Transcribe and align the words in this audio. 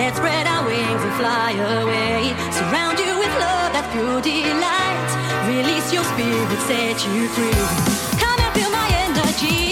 Let's 0.00 0.16
spread 0.16 0.46
our 0.46 0.64
wings 0.64 1.02
and 1.02 1.14
fly 1.20 1.52
away. 1.52 2.32
Surround 2.56 2.98
you 2.98 3.18
with 3.18 3.34
love 3.36 3.70
that 3.76 3.84
through 3.92 4.22
delight. 4.24 5.10
Release 5.44 5.92
your 5.92 6.04
spirit, 6.04 6.60
set 6.64 6.96
you 7.12 7.28
free. 7.28 7.52
Come 8.16 8.40
and 8.40 8.54
feel 8.56 8.70
my 8.70 8.88
energy. 9.04 9.69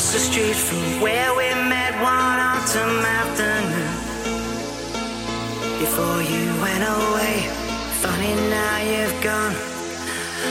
across 0.00 0.12
the 0.12 0.18
street 0.18 0.56
from 0.56 1.00
where 1.00 1.34
we 1.34 1.48
met 1.68 1.92
one 2.00 2.38
autumn 2.50 3.04
afternoon. 3.20 3.92
Before 5.78 6.22
you 6.22 6.46
went 6.64 6.84
away, 6.84 7.34
funny 8.00 8.34
now 8.48 8.76
you've 8.90 9.20
gone. 9.22 9.54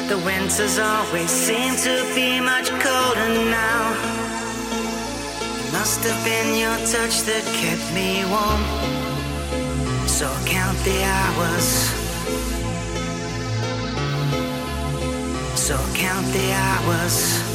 The 0.07 0.17
winters 0.25 0.77
always 0.77 1.31
seem 1.31 1.75
to 1.87 1.95
be 2.13 2.39
much 2.39 2.69
colder 2.69 3.29
now. 3.49 3.81
It 5.41 5.71
must 5.73 6.03
have 6.03 6.23
been 6.23 6.49
your 6.63 6.77
touch 6.93 7.21
that 7.29 7.43
kept 7.61 7.87
me 7.93 8.25
warm. 8.29 8.63
So 10.07 10.27
I 10.27 10.41
count 10.45 10.77
the 10.89 10.99
hours. 11.17 11.69
So 15.57 15.75
I 15.75 15.97
count 15.97 16.27
the 16.33 16.51
hours. 16.53 17.48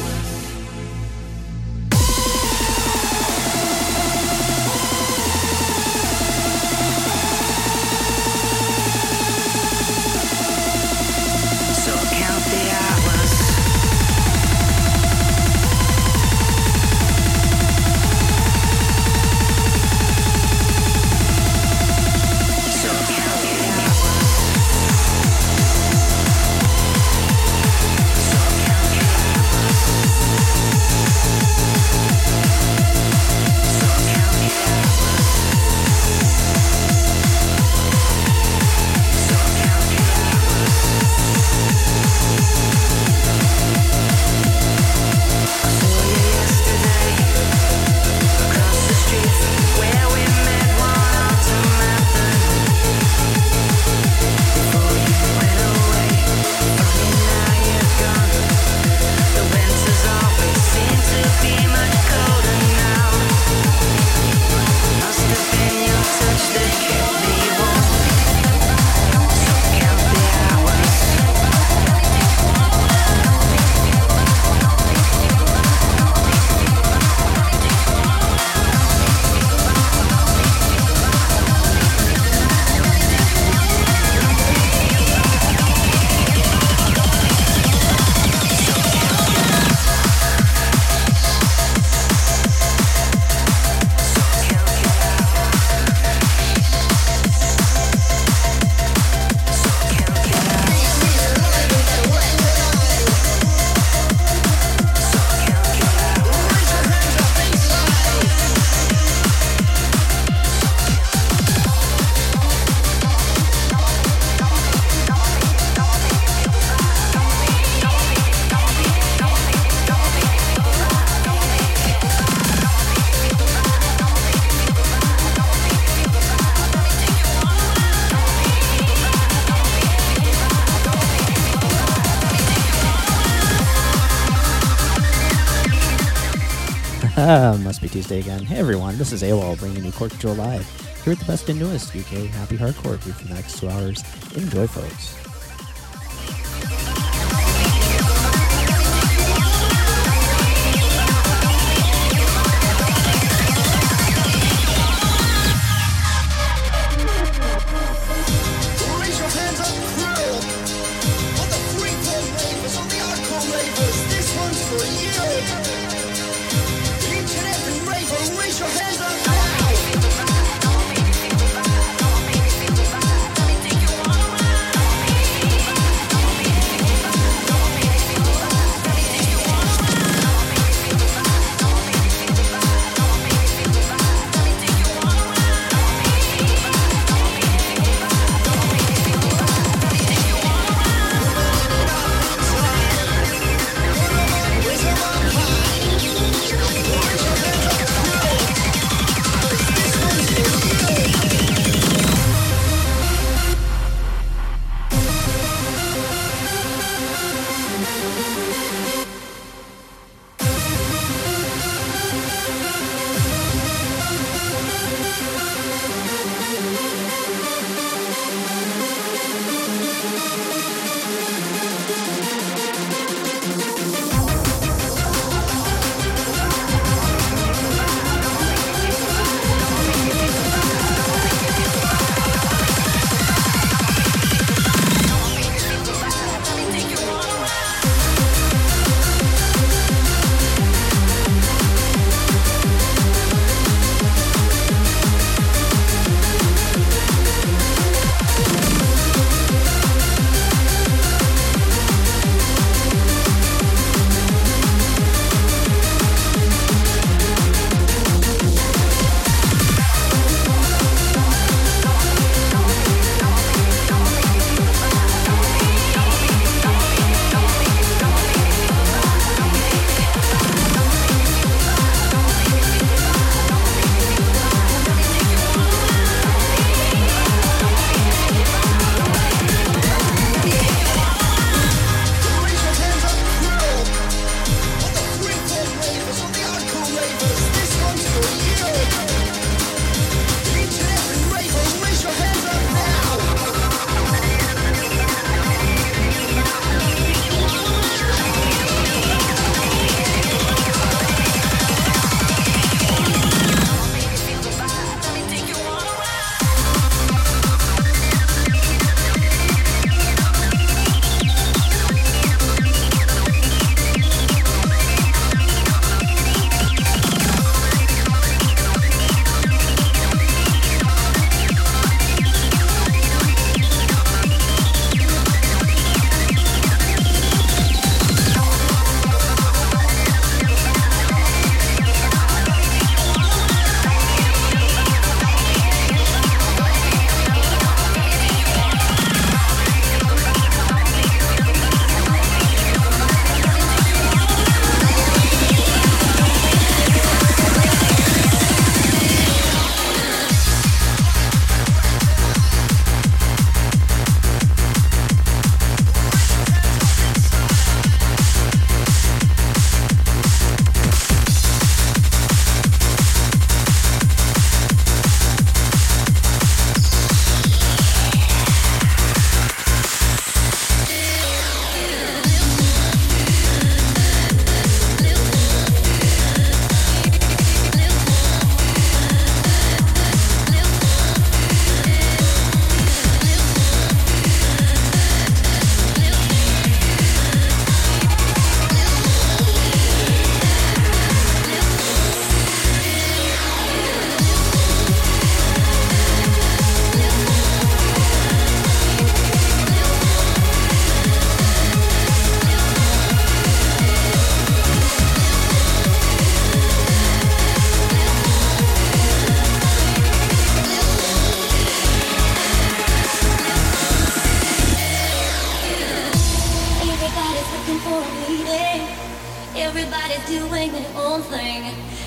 Tuesday 137.95 138.19
again. 138.19 138.43
Hey 138.43 138.57
everyone, 138.57 138.97
this 138.97 139.13
is 139.13 139.23
AWOL 139.23 139.57
bringing 139.57 139.85
you 139.85 139.91
Core 139.93 140.09
Control 140.09 140.35
Live. 140.35 140.69
Here 141.05 141.13
at 141.13 141.19
the 141.19 141.23
best 141.23 141.47
and 141.47 141.57
newest 141.57 141.95
UK 141.95 142.27
happy 142.27 142.57
hardcore 142.57 142.99
for 142.99 143.23
the 143.23 143.33
next 143.33 143.57
two 143.57 143.69
hours. 143.69 144.03
Enjoy, 144.35 144.67
folks. 144.67 145.34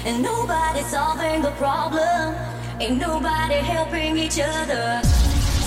and 0.09 0.23
nobody 0.23 0.81
solving 0.85 1.43
the 1.43 1.51
problem. 1.63 2.35
Ain't 2.81 2.99
nobody 2.99 3.61
helping 3.75 4.17
each 4.17 4.41
other. 4.41 5.03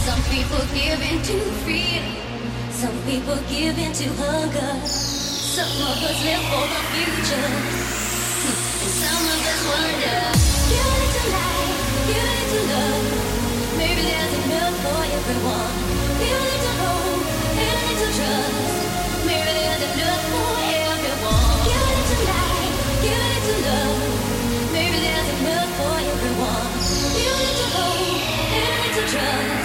Some 0.07 0.21
people 0.33 0.61
give 0.73 0.99
in 1.09 1.21
to 1.29 1.37
fear, 1.65 2.01
some 2.71 2.97
people 3.05 3.37
give 3.53 3.77
in 3.77 3.93
to 3.93 4.07
hunger. 4.23 4.73
Some 4.87 5.75
of 5.89 5.97
us 6.09 6.17
live 6.25 6.43
for 6.51 6.65
the 6.73 6.81
future, 6.93 7.51
and 8.83 8.93
some 9.03 9.23
of 9.35 9.41
us 9.51 9.61
wonder. 9.69 10.21
Give 10.71 10.93
it 11.05 11.11
to 11.15 11.23
life, 11.37 11.79
give 12.09 12.29
it 12.39 12.47
to 12.53 12.59
love. 12.73 13.05
Maybe 13.77 14.01
there's 14.09 14.33
enough 14.41 14.75
for 14.83 15.01
everyone. 15.17 15.73
Give 16.17 16.43
it 16.53 16.59
to 16.65 16.71
hope, 16.81 17.25
give 17.61 17.81
it 17.91 17.97
to 18.01 18.07
trust. 18.17 18.73
Maybe 19.29 19.51
there's 19.59 19.83
enough 19.91 20.23
for 20.33 20.51
everyone. 20.89 21.57
Give 21.69 21.87
it 21.93 22.05
to 22.09 22.17
life, 22.31 22.75
give 23.05 23.25
it 23.37 23.41
to 23.45 23.55
love. 23.69 24.20
Maybe 24.81 24.97
there's 24.97 25.29
a 25.29 25.43
milk 25.43 25.69
for 25.77 25.95
everyone. 26.11 26.71
You 27.21 27.33
need 27.41 27.57
to 27.61 27.67
hope 27.77 28.21
and 28.57 28.73
need 28.81 28.93
to 28.97 29.03
trust. 29.13 29.60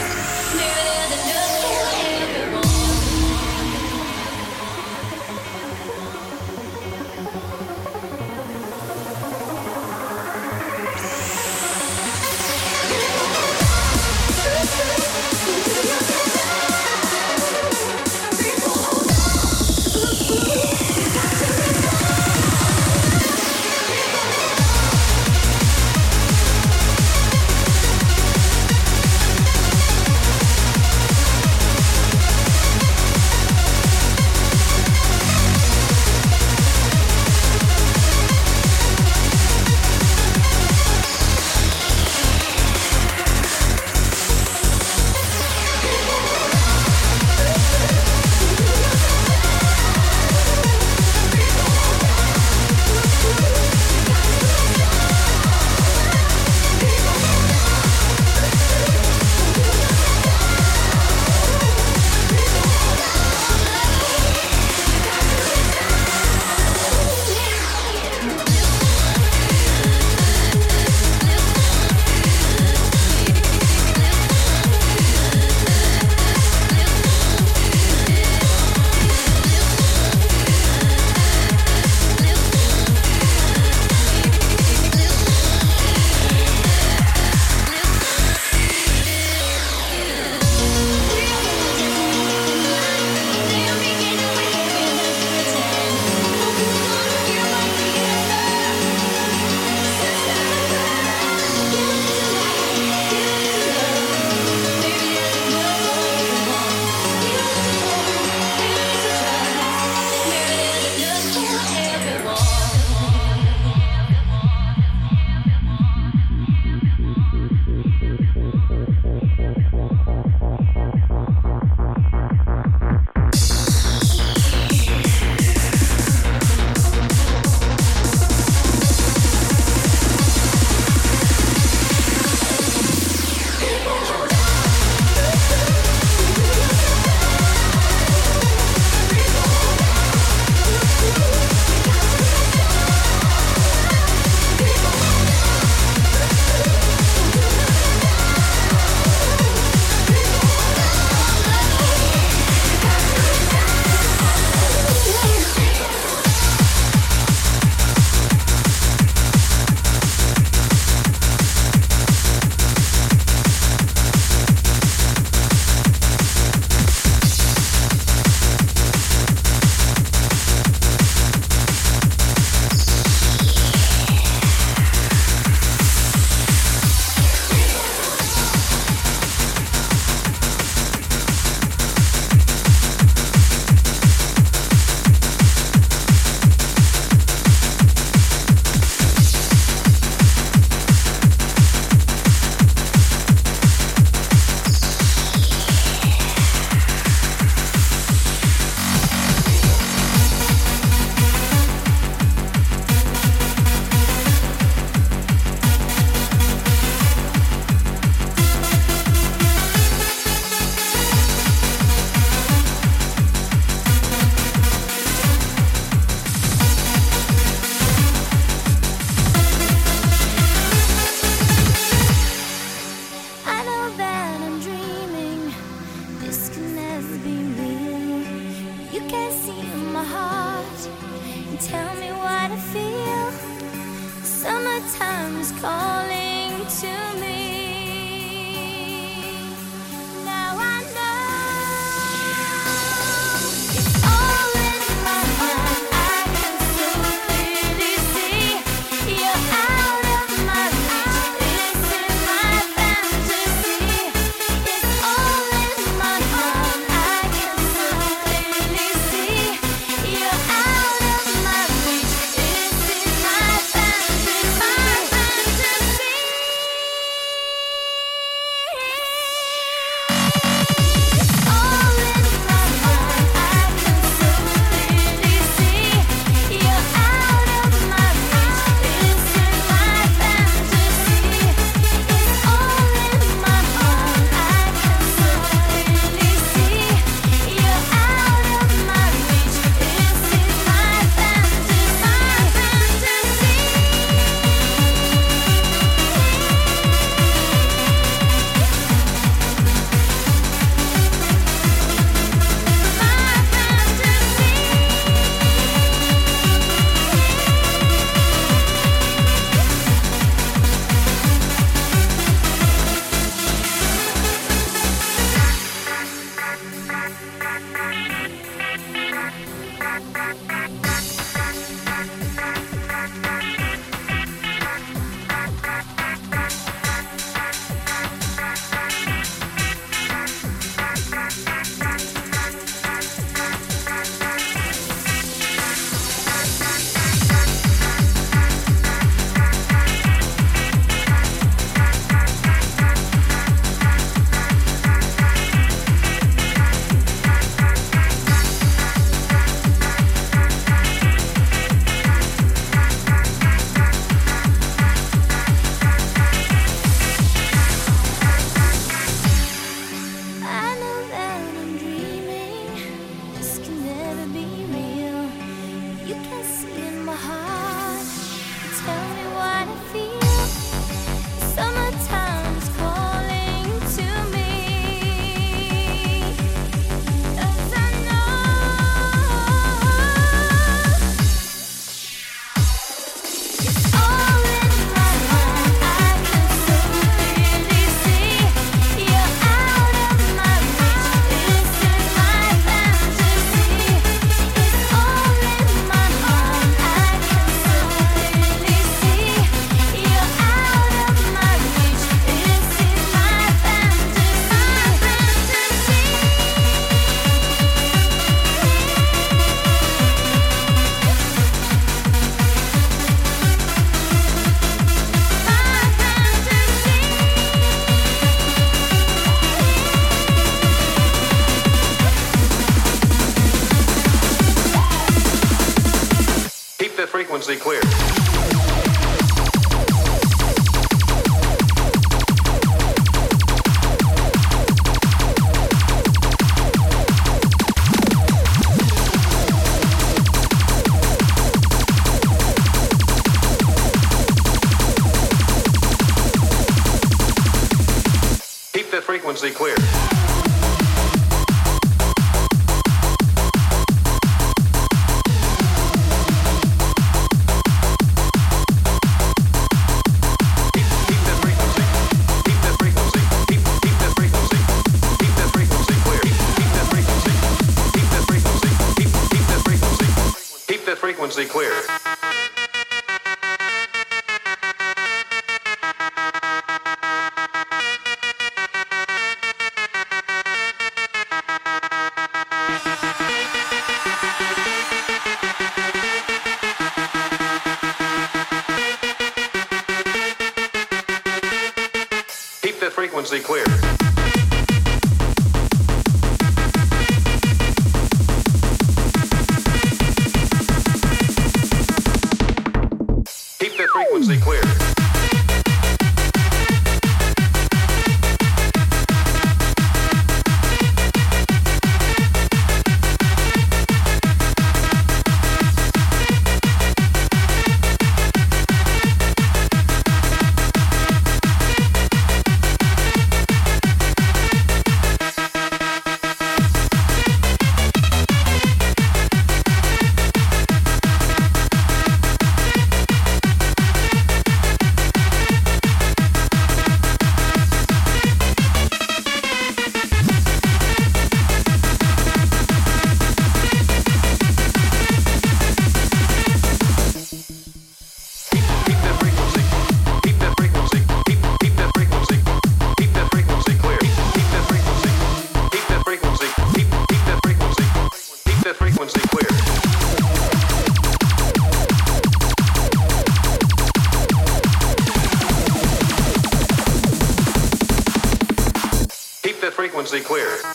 Frequency 569.86 570.20
clear. 570.20 570.65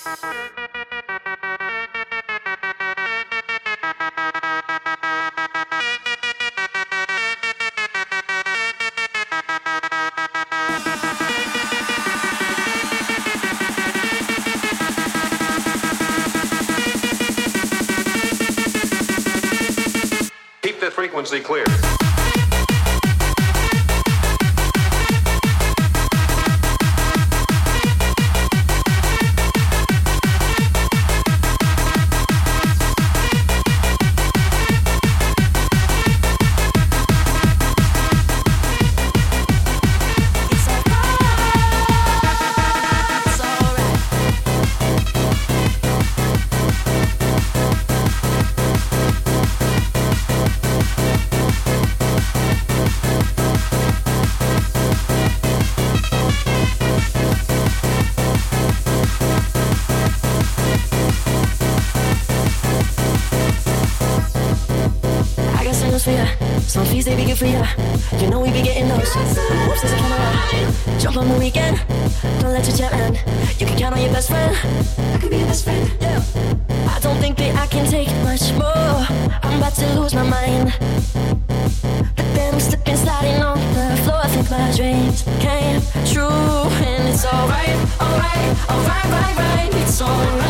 They 67.04 67.16
be 67.16 67.26
good 67.26 67.38
for 67.38 67.48
ya. 67.48 67.66
You 68.22 68.30
know 68.30 68.40
we 68.40 68.52
be 68.52 68.62
getting 68.62 68.88
those. 68.88 69.12
Whoops, 69.16 69.82
there's 69.82 69.92
a 69.92 69.98
camera. 69.98 71.00
Jump 71.00 71.18
on 71.18 71.30
the 71.30 71.38
weekend. 71.40 71.82
Don't 72.40 72.54
let 72.54 72.68
your 72.68 72.78
jet 72.78 72.94
end. 72.94 73.16
You 73.60 73.66
can 73.66 73.76
count 73.76 73.96
on 73.96 74.02
your 74.02 74.14
best 74.14 74.30
friend. 74.30 74.56
I 75.14 75.18
could 75.18 75.32
be 75.32 75.38
your 75.38 75.48
best 75.48 75.64
friend. 75.64 75.92
Yeah. 76.00 76.24
I 76.88 77.00
don't 77.00 77.18
think 77.18 77.38
that 77.38 77.56
I 77.56 77.66
can 77.66 77.90
take 77.90 78.10
much 78.22 78.54
more. 78.54 79.02
I'm 79.42 79.58
about 79.58 79.74
to 79.82 80.00
lose 80.00 80.14
my 80.14 80.24
mind. 80.24 80.76
But 82.16 82.28
then 82.36 82.54
I'm 82.54 82.60
slipping, 82.60 82.96
sliding 82.96 83.42
on 83.42 83.58
the 83.74 83.98
floor. 84.04 84.22
I 84.24 84.28
think 84.28 84.52
my 84.52 84.72
dreams 84.78 85.24
came 85.42 85.82
true, 86.06 86.30
and 86.86 87.10
it's 87.10 87.26
alright, 87.26 87.76
alright, 88.00 88.70
alright, 88.70 89.06
right, 89.06 89.36
right. 89.38 89.70
It's 89.74 90.02
alright. 90.02 90.42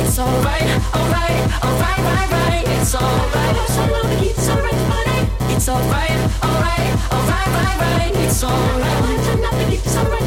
It's 0.00 0.18
alright, 0.18 0.62
alright, 0.94 1.40
alright, 1.64 1.64
alright, 1.64 1.98
right, 2.04 2.30
right. 2.32 2.64
It's 2.80 2.94
alright. 2.94 3.56
It's 3.56 4.48
alright, 4.48 4.76
it's 5.50 5.68
alright, 5.68 6.10
alright, 6.42 6.92
alright, 7.12 7.48
right, 7.56 7.76
right. 7.80 8.14
It's 8.24 8.42
alright. 8.44 9.04
It's 9.68 9.96
alright, 9.96 10.22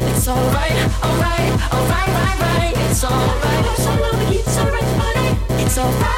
it's 0.00 0.28
alright, 0.28 0.78
alright, 1.04 1.52
alright, 1.72 2.08
right, 2.18 2.38
right. 2.40 2.74
It's 2.90 3.04
alright. 3.04 3.64
It's 3.68 3.86
alright. 3.86 4.28
It's 4.30 4.56
alright. 4.58 6.08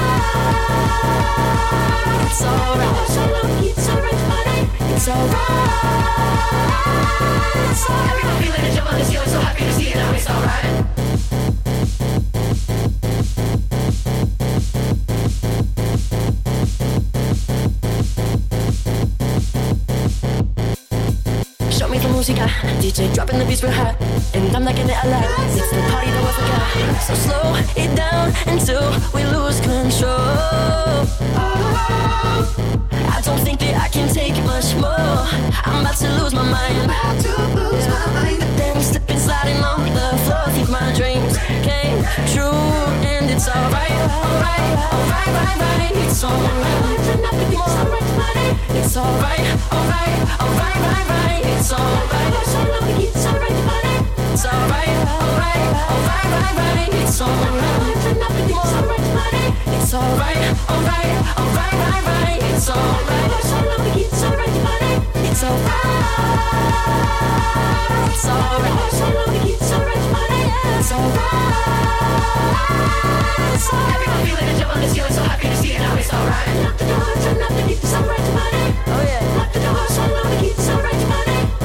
It's 2.27 2.43
alright. 2.43 3.01
It's 3.67 3.89
alright. 3.89 4.21
It's 4.91 5.09
alright. 5.09 5.81
Everyone 8.11 8.39
feeling 8.43 8.63
the 8.63 8.71
jump 8.75 8.89
on 8.93 8.99
the 8.99 9.05
ceiling, 9.05 9.29
so 9.29 9.39
happy 9.41 9.65
to 9.65 9.73
see 9.73 9.89
it 9.89 9.97
now. 9.97 10.13
It's 10.13 10.29
alright. 10.31 11.10
Música, 22.21 22.47
DJ 22.83 23.09
dropping 23.15 23.39
the 23.39 23.47
beats 23.47 23.63
real 23.63 23.73
hot, 23.73 23.97
and 24.35 24.55
I'm 24.55 24.63
liking 24.63 24.87
it 24.87 24.97
a 25.05 25.09
lot. 25.09 25.25
It's 25.57 25.71
the 25.73 25.81
party 25.89 26.11
that 26.13 26.23
we 26.23 26.33
forgot, 26.37 27.01
so 27.01 27.15
slow 27.15 27.57
it 27.83 27.97
down 27.97 28.35
until 28.47 28.93
we 29.15 29.25
lose 29.25 29.59
control. 29.61 30.21
I 33.17 33.21
don't 33.25 33.41
think 33.41 33.61
that 33.61 33.75
I 33.81 33.89
can 33.89 34.13
take 34.13 34.37
much 34.45 34.75
more. 34.75 35.25
I'm 35.65 35.81
about 35.81 35.97
to 35.97 36.09
lose 36.21 36.35
my 36.35 36.45
mind. 36.45 36.93
But 38.39 38.57
then 38.59 38.77
I'm 38.77 38.83
slipping, 38.83 39.00
sliding 39.31 39.63
on 39.63 39.81
the 39.95 40.09
floor. 40.25 40.47
Think 40.55 40.69
my 40.71 40.93
dreams 40.99 41.39
came 41.69 41.99
true, 42.33 42.67
and 43.13 43.31
it's 43.31 43.49
alright, 43.49 43.99
alright, 44.19 44.71
alright, 44.95 45.31
right, 45.39 45.59
right. 45.67 45.95
It's 46.05 46.25
alright. 46.25 46.91
It's 48.81 48.97
alright, 48.97 49.45
alright, 49.47 49.47
alright, 49.63 50.21
alright, 50.43 50.79
right, 50.87 51.07
right. 51.15 51.43
It's 51.55 51.73
alright. 51.73 52.35
It's 53.07 53.27
alright. 53.27 53.90
It's 54.33 54.47
alright, 54.47 54.89
alright, 54.89 55.75
alright, 55.91 56.25
right, 56.31 56.55
right. 56.57 56.89
It's 57.03 57.21
alright. 57.21 57.97
It's 59.67 59.93
alright, 59.93 60.39
alright, 60.71 61.11
alright. 61.41 62.43
It's 62.43 62.69
alright. 62.71 63.33
It's 63.39 63.53
alright, 63.53 63.97
it's 63.97 64.23
alright. 64.23 64.55
It's 65.17 65.43
alright. 65.43 65.75
It's 68.07 68.25
alright. 70.93 71.31
So 73.59 73.75
everyone 73.95 74.23
feeling 74.27 74.47
the 74.47 74.55
jump 74.61 74.77
on. 74.77 74.83
It's 74.83 75.19
alright. 75.19 75.43
It's 75.43 76.13
alright, 77.33 77.71
It's 77.71 77.95
alright. 77.95 78.31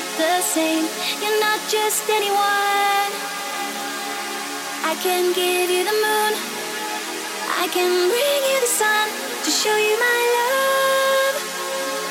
not 0.00 0.18
the 0.18 0.40
same. 0.42 0.86
You're 1.20 1.40
not 1.40 1.60
just 1.68 2.08
anyone. 2.08 3.10
I 4.90 4.94
can 5.02 5.32
give 5.32 5.68
you 5.70 5.84
the 5.84 5.96
moon. 6.04 6.32
I 7.62 7.68
can 7.74 7.90
bring 8.12 8.42
you 8.50 8.58
the 8.60 8.72
sun 8.80 9.08
to 9.44 9.50
show 9.50 9.76
you 9.76 9.96
my 10.08 10.20
love. 10.38 11.36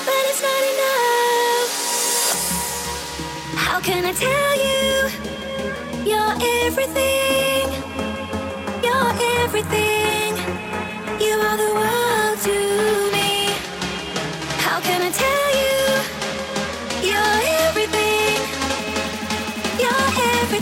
But 0.06 0.22
it's 0.30 0.42
not 0.50 0.64
enough. 0.74 1.72
How 3.66 3.80
can 3.82 4.06
I 4.06 4.14
tell 4.14 4.54
you? 4.68 5.10
You're 6.10 6.36
everything. 6.68 7.66
You're 8.86 9.14
everything. 9.44 10.32
You 11.26 11.36
are 11.48 11.58
the 11.66 11.72
world 11.80 12.38
to 12.48 12.58
me. 13.16 13.32
How 14.66 14.80
can 14.82 15.02
I 15.02 15.12
tell 15.12 15.49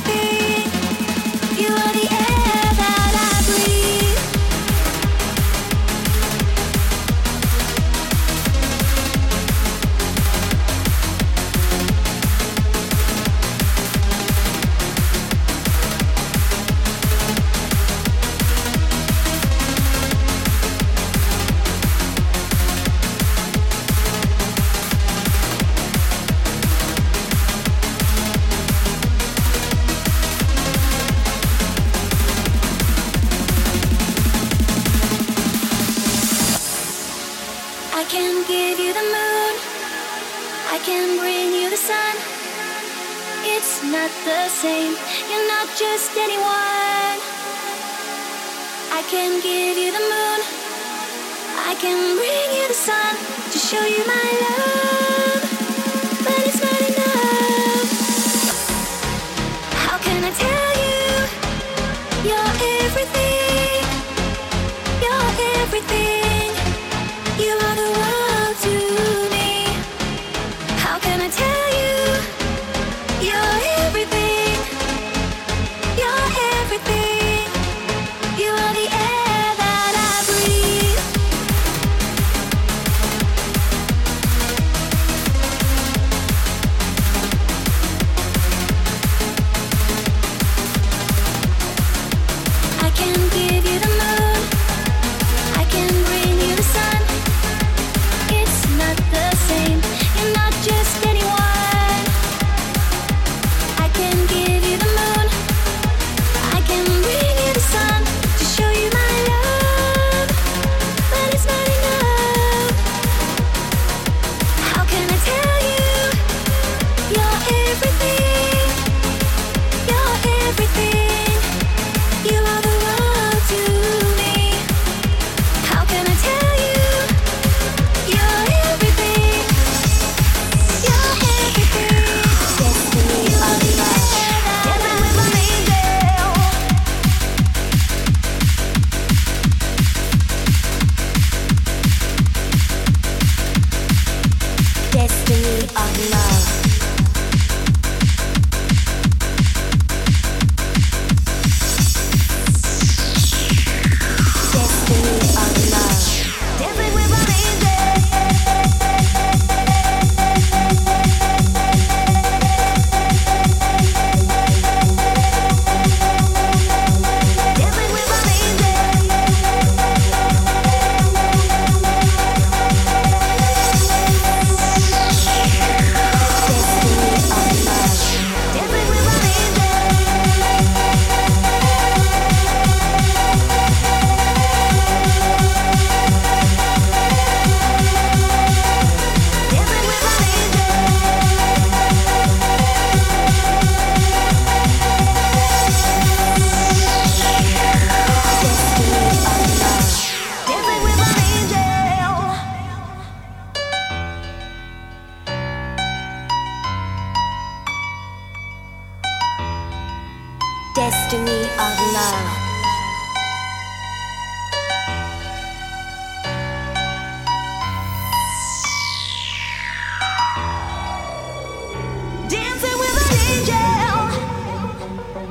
baby 0.05 0.56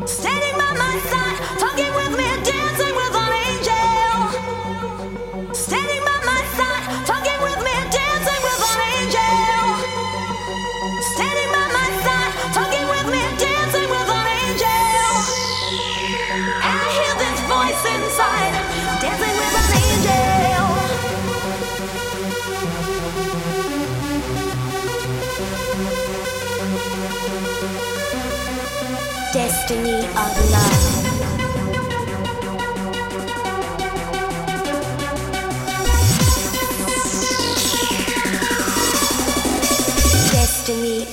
standing 0.07 0.57
by 0.57 0.73
my 0.73 0.99
side, 1.11 1.26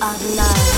of 0.03 0.35
love. 0.35 0.72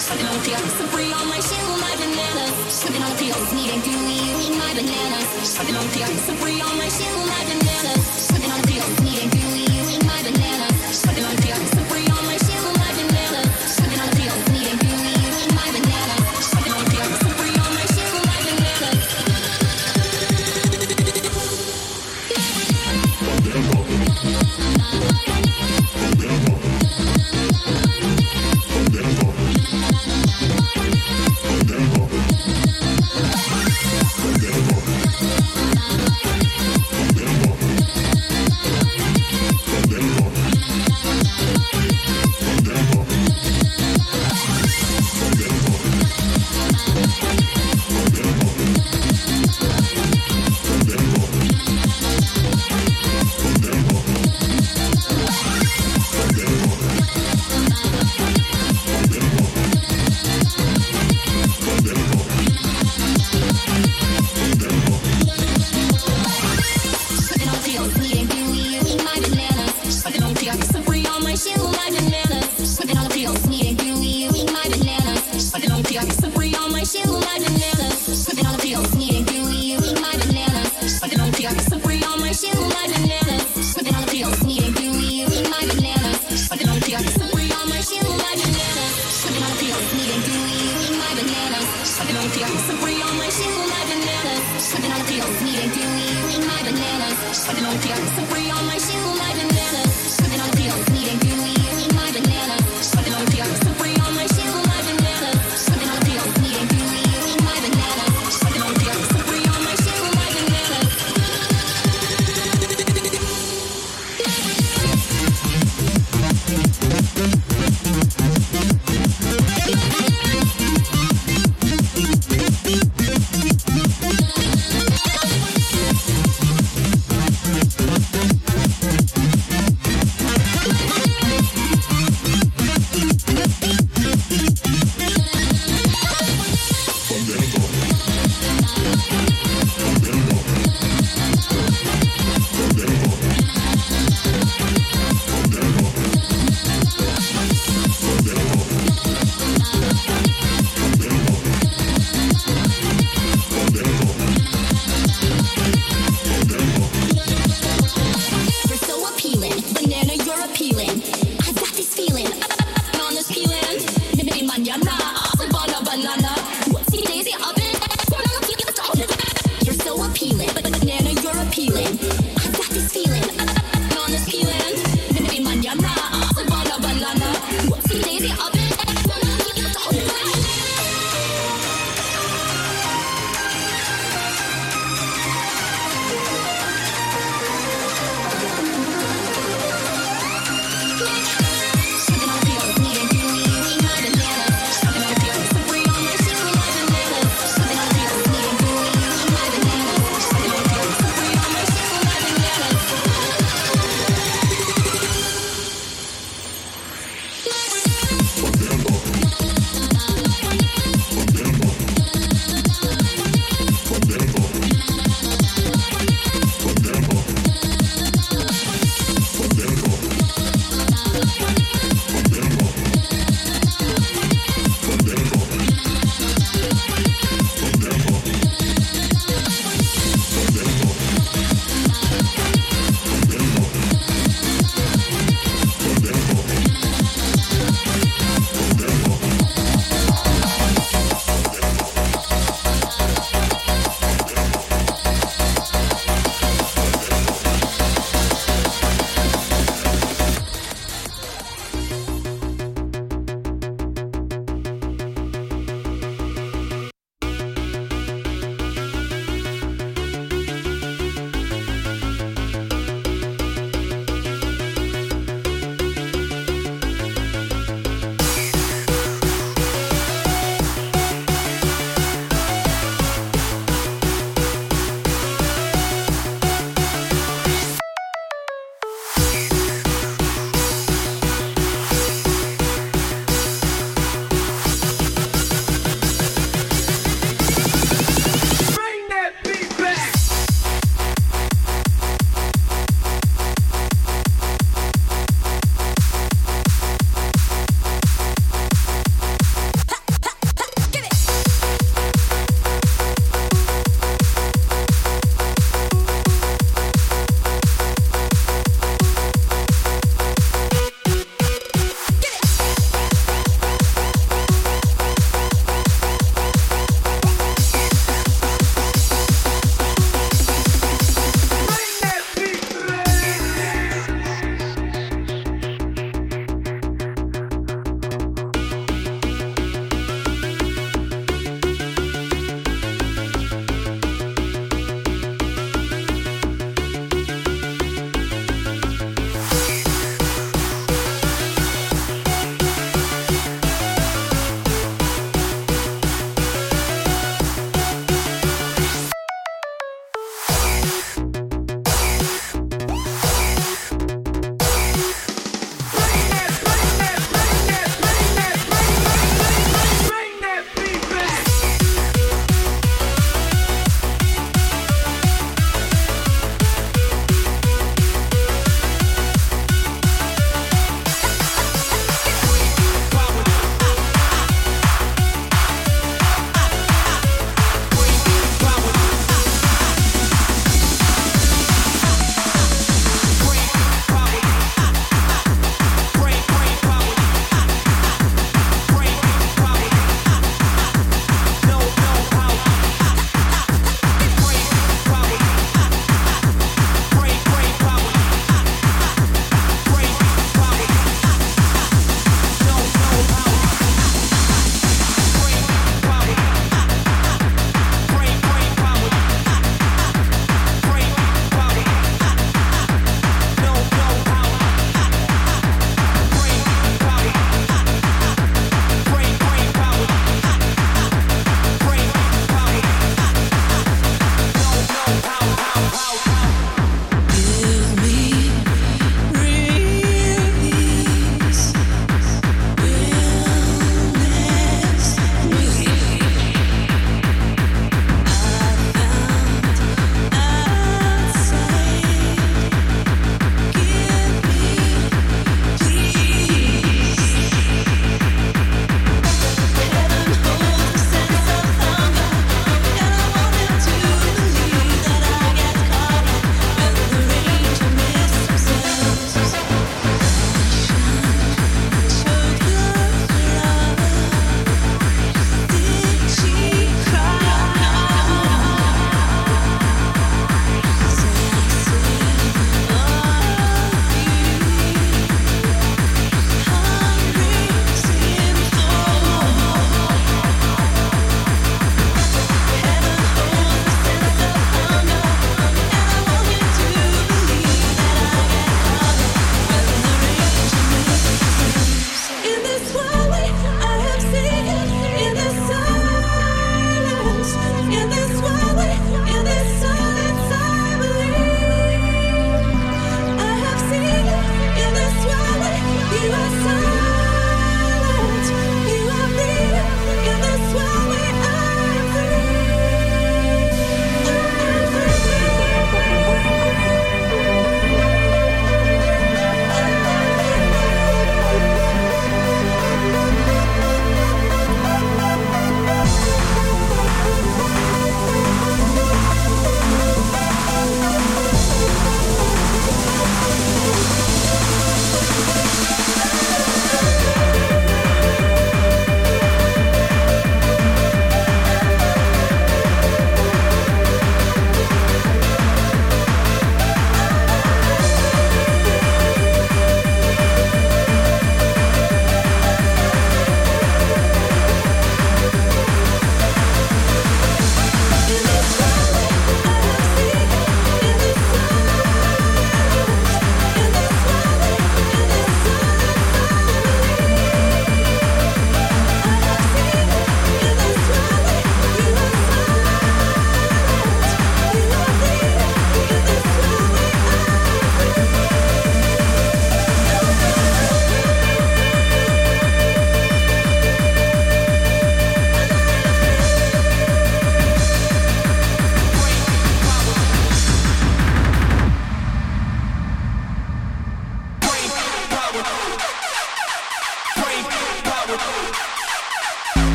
Slipping 0.00 0.26
on 0.28 0.32
the 0.32 0.40
field, 0.40 0.64
supreme 0.80 1.12
on 1.12 1.28
my 1.28 1.40
shoe, 1.40 1.76
my 1.76 1.94
bananas. 2.00 2.72
Slipping 2.72 3.02
on 3.02 3.10
the 3.10 3.16
field, 3.16 3.52
needing 3.52 3.82
to 3.82 3.90
you 3.90 4.40
eat 4.40 4.56
my 4.56 4.72
bananas? 4.72 5.28
Slipping 5.46 5.76
on 5.76 5.84
the 5.84 5.90
field, 5.90 6.18
supreme 6.20 6.62
on 6.62 6.78
my 6.78 6.88
shoe, 6.88 7.16
my 7.26 7.44
bananas. 7.44 8.06
Slipping 8.06 8.50
on 8.50 8.62
the 8.62 8.68
field, 8.68 9.04
needing 9.04 9.28
to 9.28 9.38
you 9.38 9.59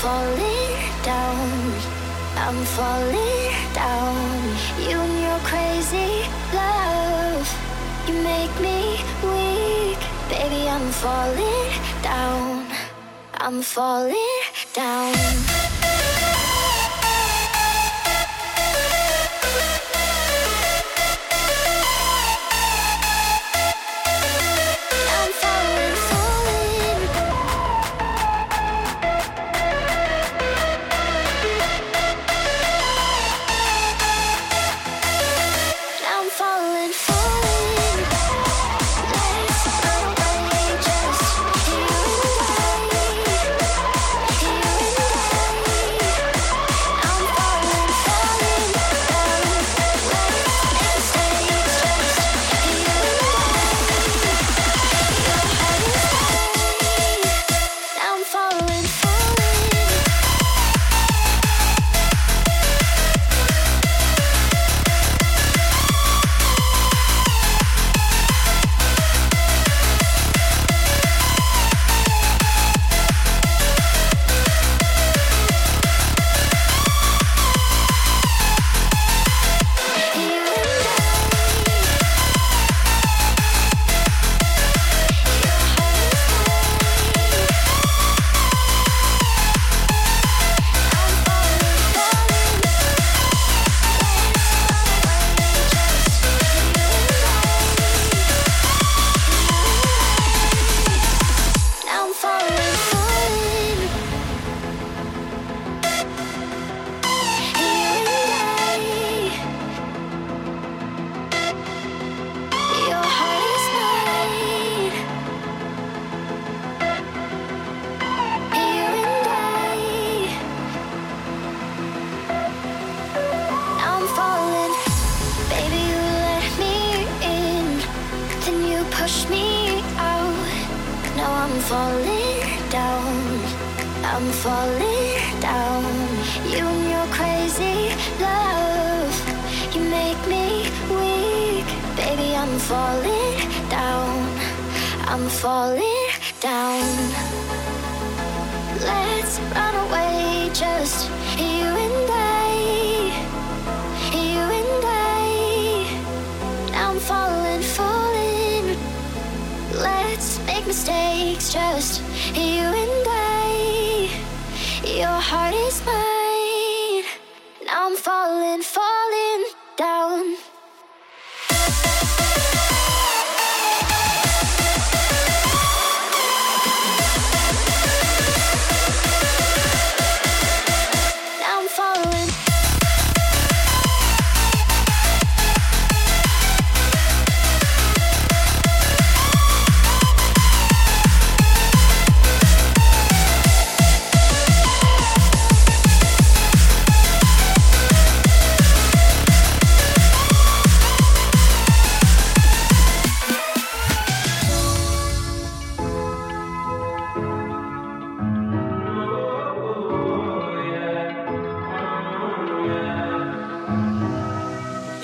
falling 0.00 0.80
down. 1.02 1.72
I'm 2.36 2.64
falling 2.76 3.52
down. 3.74 4.16
You 4.80 4.96
and 4.96 5.16
your 5.26 5.40
crazy 5.50 6.24
love. 6.54 7.46
You 8.06 8.14
make 8.32 8.54
me 8.66 8.96
weak. 9.28 10.00
Baby, 10.30 10.68
I'm 10.68 10.88
falling 11.04 11.72
down. 12.02 12.66
I'm 13.34 13.60
falling 13.60 14.40
down. 14.72 15.49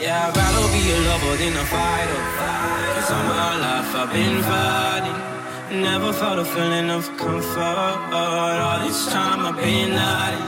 Yeah, 0.07 0.28
I'd 0.28 0.37
rather 0.37 0.69
be 0.70 0.83
a 0.95 0.99
lover 1.09 1.37
than 1.37 1.57
a 1.57 1.66
fighter. 1.66 2.23
Cause 2.95 3.11
all 3.11 3.24
my 3.27 3.59
life 3.59 3.93
I've 3.93 4.12
been 4.15 4.39
fighting. 4.51 5.83
Never 5.83 6.12
felt 6.12 6.39
a 6.39 6.45
feeling 6.45 6.91
of 6.91 7.05
comfort. 7.19 7.99
All 8.15 8.87
this 8.87 9.11
time 9.12 9.41
I've 9.45 9.57
been 9.57 9.91
hiding. 9.91 10.47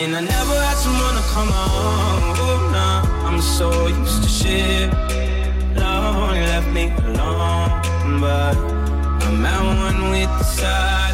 And 0.00 0.16
I 0.16 0.20
never 0.22 0.56
had 0.66 0.78
someone 0.78 1.16
to 1.20 1.24
come 1.34 1.52
home. 1.52 2.32
Oh, 2.46 2.70
nah, 2.72 3.28
I'm 3.28 3.42
so 3.42 3.88
used 3.88 4.22
to 4.22 4.28
shit. 4.30 4.90
Love 5.76 6.16
only 6.24 6.40
left 6.40 6.68
me 6.72 6.84
alone. 7.04 8.20
But 8.22 8.56
I'm 9.26 9.44
at 9.44 9.62
one 9.84 10.12
with 10.12 10.32
the 10.38 10.44
silence. 10.44 11.13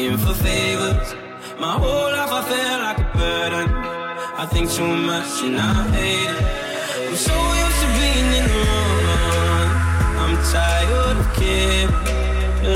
Asking 0.00 0.18
for 0.18 0.34
favors. 0.34 1.14
My 1.58 1.72
whole 1.72 2.10
life 2.10 2.32
I 2.32 2.42
feel 2.50 2.78
like 2.86 2.98
a 2.98 3.00
burden. 3.18 3.68
I 4.42 4.44
think 4.46 4.70
too 4.70 4.86
much 4.86 5.42
and 5.42 5.58
I 5.58 5.60
hate 5.92 6.30
it. 6.30 7.08
I'm 7.08 7.16
so 7.16 7.34
used 7.64 7.80
to 7.82 7.88
being 7.98 8.30
in 8.38 8.44
the 8.48 8.54
wrong. 8.64 9.68
I'm 10.22 10.34
tired 10.52 11.16
of 11.22 11.28
caring. 11.36 11.92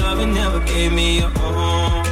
Loving 0.02 0.32
never 0.34 0.60
gave 0.60 0.92
me 0.92 1.08
a 1.20 1.22
home. 1.38 2.04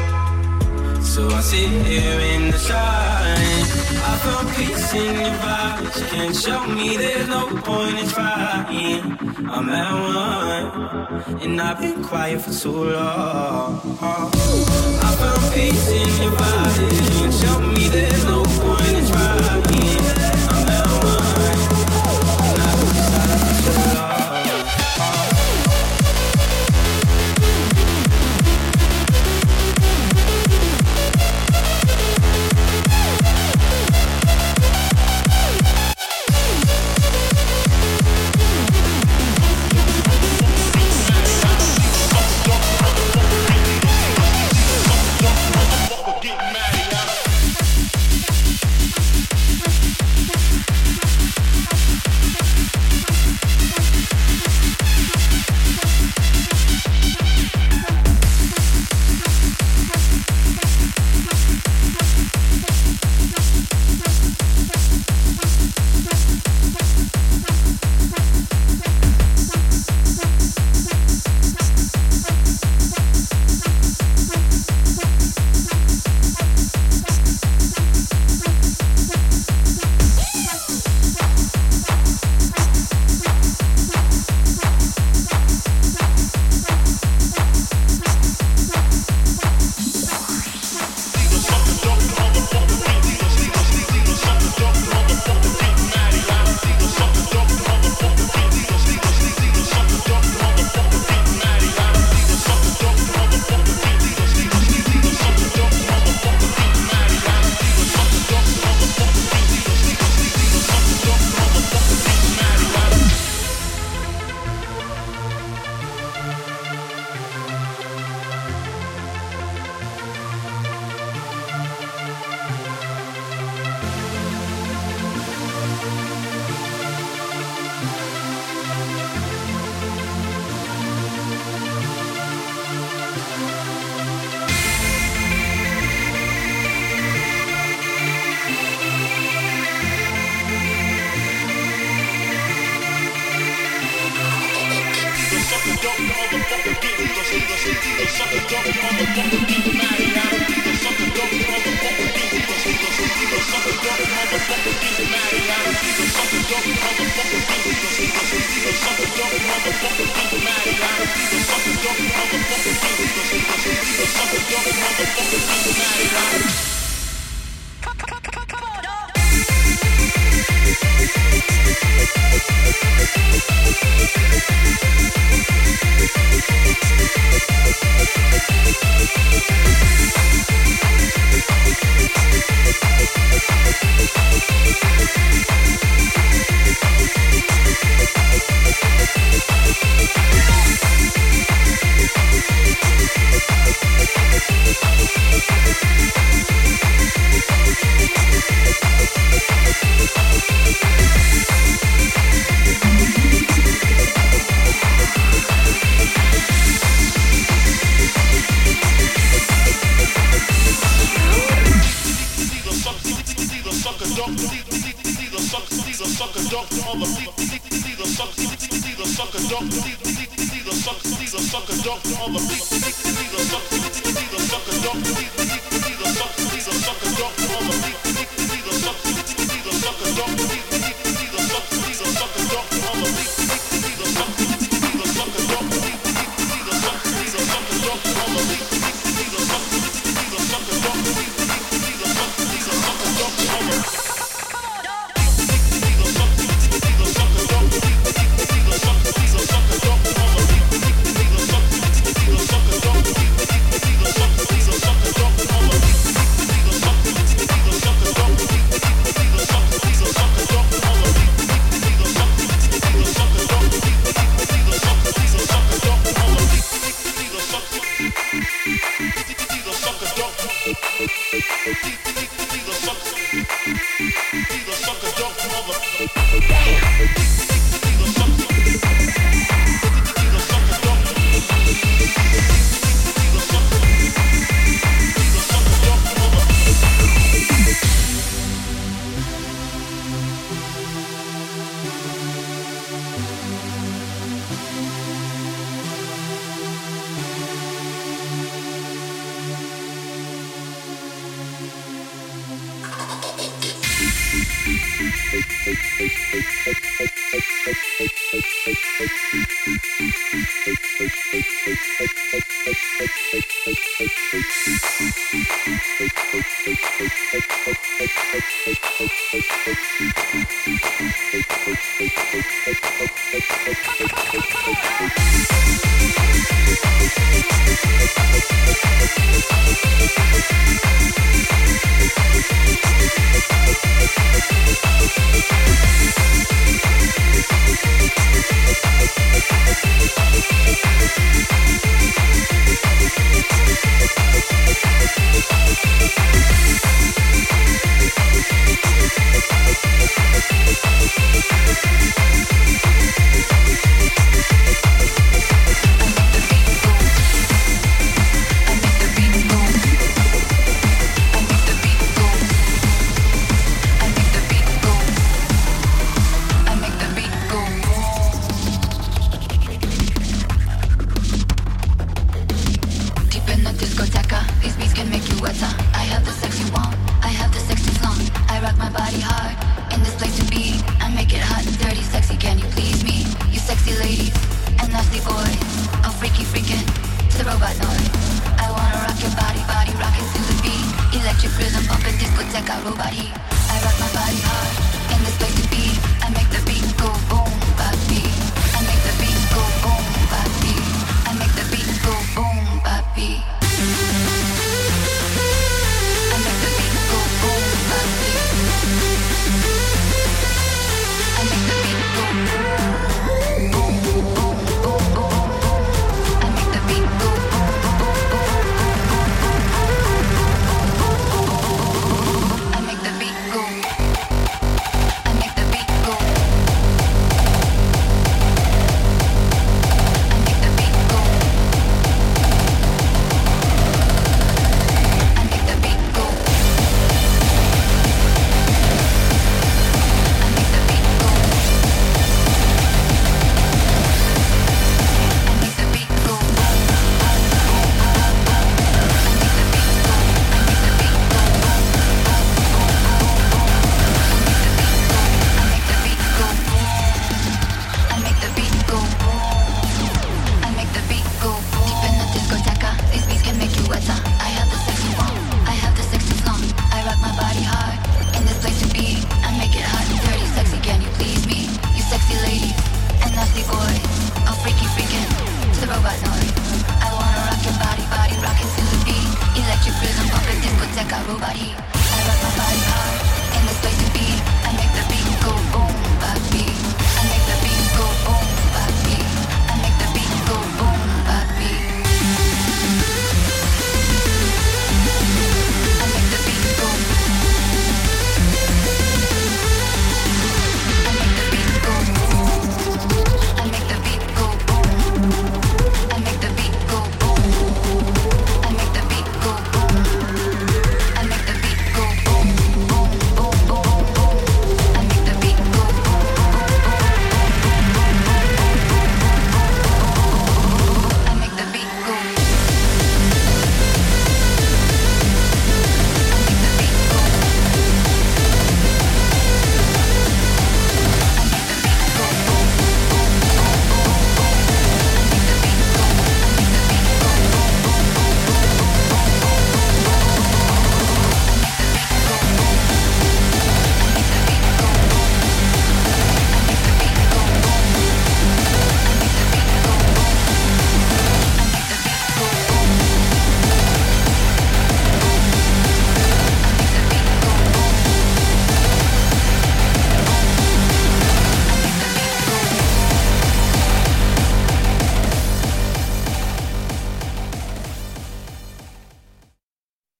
So 1.02 1.28
I 1.28 1.40
sit 1.40 1.68
here 1.68 2.20
in 2.34 2.50
the 2.50 2.58
shine. 2.58 3.66
I 4.04 4.06
found 4.24 4.48
peace 4.56 4.94
in 4.94 5.14
your 5.20 5.34
vibes. 5.42 5.96
Can't 6.10 6.34
show 6.34 6.66
me 6.66 6.96
there's 6.96 7.28
no 7.28 7.46
point 7.48 7.98
in 7.98 8.08
trying. 8.08 9.02
I'm 9.54 9.68
at 9.68 9.92
one, 9.92 10.64
and 11.42 11.60
I've 11.60 11.78
been 11.78 12.02
quiet 12.02 12.40
for 12.40 12.52
too 12.52 12.84
long. 12.90 13.80
Peace 15.54 15.88
in 15.88 16.22
your. 16.22 16.32
Can't 16.38 17.34
show 17.34 17.60
me 17.60 17.88
there's 17.88 18.24
no 18.24 18.51